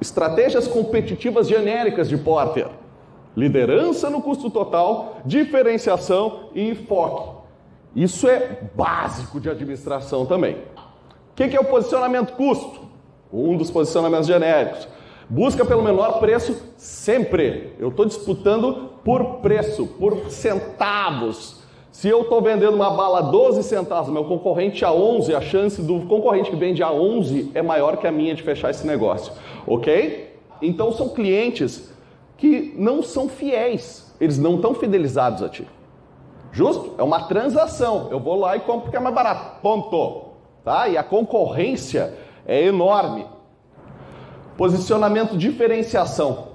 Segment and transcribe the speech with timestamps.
[0.00, 2.68] Estratégias competitivas genéricas de Porter.
[3.36, 7.38] Liderança no custo total, diferenciação e enfoque.
[7.94, 10.56] Isso é básico de administração também.
[11.30, 12.88] O que é o posicionamento custo?
[13.32, 14.88] Um dos posicionamentos genéricos.
[15.28, 17.74] Busca pelo menor preço sempre.
[17.78, 21.60] Eu estou disputando por preço, por centavos.
[21.92, 25.82] Se eu estou vendendo uma bala a 12 centavos, meu concorrente a 11, a chance
[25.82, 29.32] do concorrente que vende a 11 é maior que a minha de fechar esse negócio.
[29.70, 30.36] Ok?
[30.60, 31.94] Então são clientes
[32.36, 35.64] que não são fiéis, eles não estão fidelizados a ti.
[36.50, 36.96] Justo?
[36.98, 38.08] É uma transação.
[38.10, 39.60] Eu vou lá e compro porque é mais barato.
[39.60, 40.30] Ponto.
[40.64, 40.88] Tá?
[40.88, 42.12] E a concorrência
[42.44, 43.24] é enorme.
[44.56, 46.48] Posicionamento diferenciação.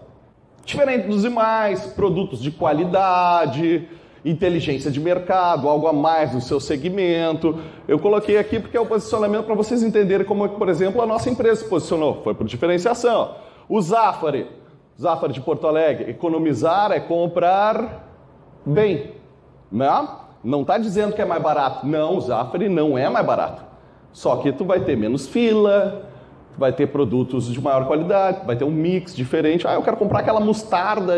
[0.65, 3.87] Diferente dos demais, produtos de qualidade,
[4.25, 7.59] inteligência de mercado, algo a mais no seu segmento.
[7.87, 11.29] Eu coloquei aqui porque é o posicionamento para vocês entenderem como, por exemplo, a nossa
[11.29, 12.21] empresa se posicionou.
[12.23, 13.35] Foi por diferenciação.
[13.69, 14.47] O Zafari,
[14.99, 18.09] Zafari de Porto Alegre, economizar é comprar
[18.65, 19.11] bem.
[19.71, 20.07] Né?
[20.43, 21.85] Não está dizendo que é mais barato.
[21.85, 23.63] Não, o Zafari não é mais barato.
[24.11, 26.09] Só que tu vai ter menos fila,
[26.57, 29.67] vai ter produtos de maior qualidade, vai ter um mix diferente.
[29.67, 31.13] Ah, eu quero comprar aquela mostarda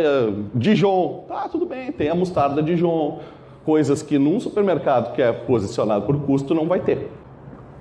[0.54, 1.26] Dijon.
[1.28, 3.20] Tá, tudo bem, tem a mostarda Dijon.
[3.64, 7.12] Coisas que num supermercado que é posicionado por custo não vai ter.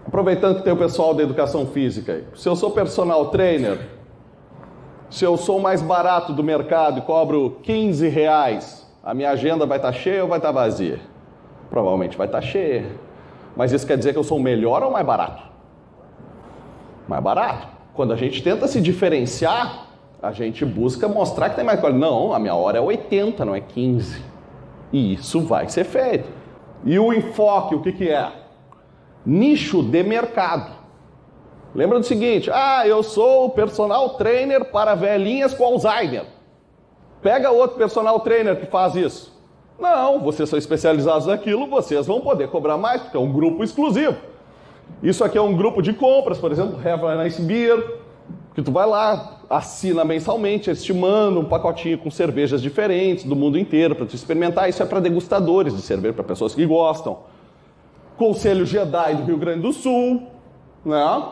[0.07, 3.79] Aproveitando que tem o pessoal da educação física, se eu sou personal trainer,
[5.11, 9.79] se eu sou mais barato do mercado e cobro 15 reais, a minha agenda vai
[9.79, 11.01] estar tá cheia ou vai estar tá vazia?
[11.71, 12.87] Provavelmente vai estar tá cheia.
[13.57, 15.56] Mas isso quer dizer que eu sou melhor ou mais barato?
[17.09, 17.69] Mais barato.
[17.95, 19.87] Quando a gente tenta se diferenciar,
[20.23, 22.11] a gente busca mostrar que tem mais qualidade.
[22.11, 24.23] Não, a minha hora é 80, não é 15.
[24.93, 26.29] E isso vai ser feito.
[26.84, 28.31] E o enfoque, o que, que é?
[29.25, 30.73] Nicho de mercado.
[31.75, 36.25] Lembra do seguinte: ah, eu sou o personal trainer para velhinhas com Alzheimer.
[37.21, 39.37] Pega outro personal trainer que faz isso.
[39.79, 44.16] Não, vocês são especializados naquilo, vocês vão poder cobrar mais, porque é um grupo exclusivo.
[45.02, 47.98] Isso aqui é um grupo de compras, por exemplo, Have a Nice Beer,
[48.54, 53.94] que tu vai lá, assina mensalmente, estimando um pacotinho com cervejas diferentes do mundo inteiro
[53.94, 54.69] para tu experimentar.
[54.69, 57.19] Isso é para degustadores de cerveja, para pessoas que gostam.
[58.16, 60.22] Conselho Jedi do Rio Grande do Sul,
[60.84, 61.22] né?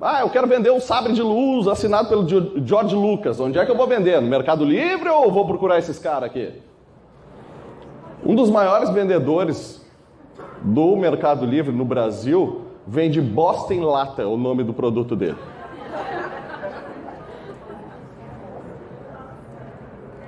[0.00, 2.26] Ah, eu quero vender um sabre de luz assinado pelo
[2.66, 3.38] George Lucas.
[3.38, 4.20] Onde é que eu vou vender?
[4.20, 6.52] No Mercado Livre ou vou procurar esses caras aqui?
[8.26, 9.80] Um dos maiores vendedores
[10.60, 15.38] do Mercado Livre no Brasil vende Boston Lata, o nome do produto dele.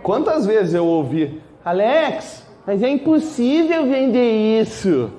[0.03, 5.11] Quantas vezes eu ouvi, Alex, mas é impossível vender isso.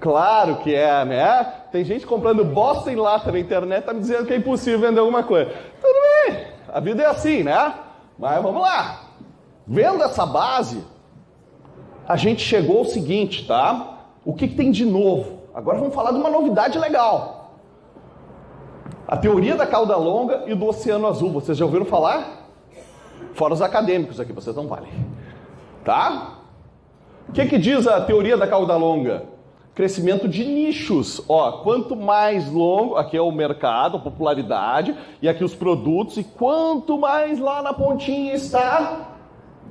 [0.00, 1.52] Claro que é, né?
[1.72, 5.24] Tem gente comprando Boston Lata na internet, tá me dizendo que é impossível vender alguma
[5.24, 5.50] coisa.
[5.80, 5.98] Tudo
[6.28, 7.74] bem, a vida é assim, né?
[8.16, 9.00] Mas vamos lá.
[9.66, 10.84] Vendo essa base,
[12.06, 14.04] a gente chegou ao seguinte, tá?
[14.24, 15.42] O que, que tem de novo?
[15.58, 17.56] Agora vamos falar de uma novidade legal.
[19.08, 21.32] A teoria da cauda longa e do oceano azul.
[21.32, 22.46] Vocês já ouviram falar?
[23.34, 24.92] Fora os acadêmicos aqui, vocês não valem.
[25.84, 26.34] Tá?
[27.28, 29.24] O que, que diz a teoria da cauda longa?
[29.74, 31.24] Crescimento de nichos.
[31.28, 36.22] Ó, quanto mais longo, aqui é o mercado, a popularidade, e aqui os produtos, e
[36.22, 39.08] quanto mais lá na pontinha está,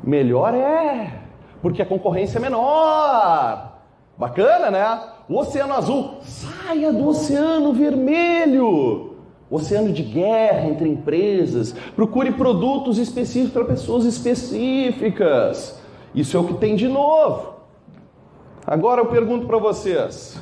[0.04, 1.22] melhor é.
[1.62, 3.72] Porque a concorrência é menor.
[4.18, 5.17] Bacana, né?
[5.30, 9.16] O oceano azul, saia do oceano vermelho.
[9.50, 11.74] Oceano de guerra entre empresas.
[11.96, 15.82] Procure produtos específicos para pessoas específicas.
[16.16, 17.56] Isso é o que tem de novo.
[18.66, 20.40] Agora eu pergunto para vocês.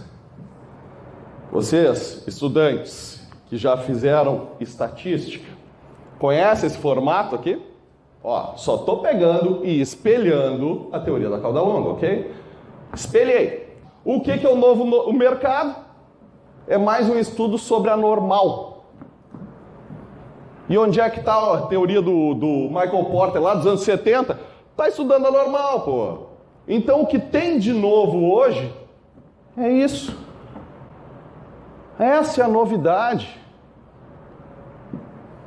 [1.52, 5.48] Vocês, estudantes que já fizeram estatística,
[6.20, 7.62] conhecem esse formato aqui?
[8.24, 12.32] Ó, só estou pegando e espelhando a teoria da cauda longa, ok?
[12.94, 13.65] Espelhei.
[14.06, 15.76] O que, que é o novo o mercado?
[16.68, 18.86] É mais um estudo sobre a normal.
[20.70, 24.40] E onde é que está a teoria do, do Michael Porter lá dos anos 70?
[24.70, 26.18] Está estudando a normal, pô.
[26.68, 28.72] Então o que tem de novo hoje
[29.58, 30.16] é isso.
[31.98, 33.40] Essa é a novidade.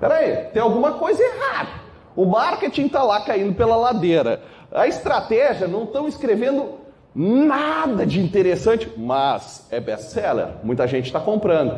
[0.00, 1.70] Peraí, tem alguma coisa errada.
[2.16, 4.42] O marketing está lá caindo pela ladeira.
[4.72, 6.87] A estratégia não estão escrevendo
[7.20, 10.50] Nada de interessante, mas é best-seller.
[10.62, 11.72] Muita gente está comprando.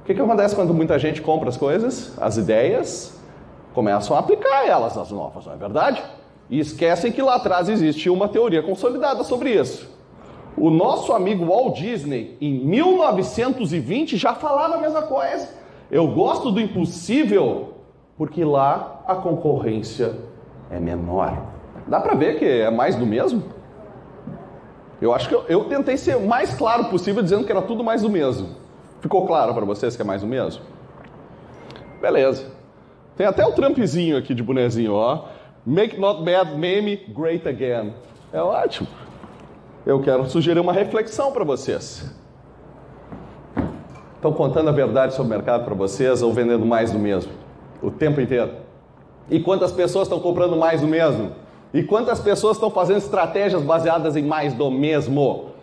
[0.00, 2.16] O que, que acontece quando muita gente compra as coisas?
[2.18, 3.20] As ideias
[3.74, 6.02] começam a aplicar elas, as novas, não é verdade?
[6.48, 9.94] E esquecem que lá atrás existe uma teoria consolidada sobre isso.
[10.56, 15.50] O nosso amigo Walt Disney, em 1920, já falava a mesma coisa.
[15.90, 17.74] Eu gosto do impossível
[18.16, 20.16] Porque lá a concorrência
[20.70, 21.42] é menor.
[21.86, 23.55] Dá para ver que é mais do mesmo?
[25.06, 27.84] Eu acho que eu, eu, tentei ser o mais claro possível dizendo que era tudo
[27.84, 28.56] mais do mesmo.
[29.00, 30.62] Ficou claro para vocês que é mais do mesmo?
[32.02, 32.50] Beleza.
[33.16, 35.26] Tem até o Trumpzinho aqui de bonezinho, ó.
[35.64, 37.94] Make not bad meme great again.
[38.32, 38.88] É ótimo.
[39.86, 42.12] Eu quero sugerir uma reflexão para vocês.
[44.16, 47.30] Estão contando a verdade sobre o mercado para vocês ou vendendo mais do mesmo?
[47.80, 48.50] O tempo inteiro.
[49.30, 51.30] E quantas pessoas estão comprando mais do mesmo?
[51.74, 55.55] E quantas pessoas estão fazendo estratégias baseadas em mais do mesmo?